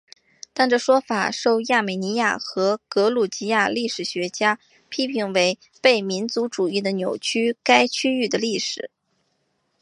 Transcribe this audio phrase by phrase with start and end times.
[0.51, 4.57] 但这说法受亚美尼亚和格鲁吉亚历史学家
[4.89, 8.89] 批评为被民族主义的扭曲该区域的历史。